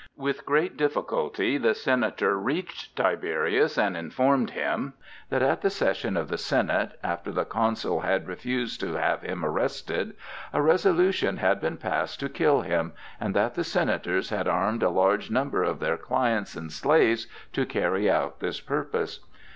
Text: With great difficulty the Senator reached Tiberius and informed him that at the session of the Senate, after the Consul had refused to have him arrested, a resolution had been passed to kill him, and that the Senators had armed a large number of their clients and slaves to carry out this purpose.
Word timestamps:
With 0.17 0.47
great 0.47 0.77
difficulty 0.77 1.59
the 1.59 1.75
Senator 1.75 2.35
reached 2.35 2.95
Tiberius 2.95 3.77
and 3.77 3.95
informed 3.95 4.49
him 4.49 4.93
that 5.29 5.43
at 5.43 5.61
the 5.61 5.69
session 5.69 6.17
of 6.17 6.27
the 6.27 6.39
Senate, 6.39 6.97
after 7.03 7.31
the 7.31 7.45
Consul 7.45 7.99
had 7.99 8.27
refused 8.27 8.79
to 8.79 8.95
have 8.95 9.21
him 9.21 9.45
arrested, 9.45 10.15
a 10.53 10.59
resolution 10.59 11.37
had 11.37 11.61
been 11.61 11.77
passed 11.77 12.19
to 12.21 12.29
kill 12.29 12.61
him, 12.61 12.93
and 13.19 13.35
that 13.35 13.53
the 13.53 13.63
Senators 13.63 14.31
had 14.31 14.47
armed 14.47 14.81
a 14.81 14.89
large 14.89 15.29
number 15.29 15.61
of 15.61 15.79
their 15.79 15.97
clients 15.97 16.55
and 16.55 16.71
slaves 16.71 17.27
to 17.53 17.67
carry 17.67 18.09
out 18.09 18.39
this 18.39 18.59
purpose. 18.59 19.19